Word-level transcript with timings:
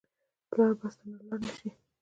پلاره 0.49 0.75
بس 0.79 0.93
درنه 0.99 1.19
لاړ 1.27 1.39
نه 1.45 1.53
شي. 1.59 1.69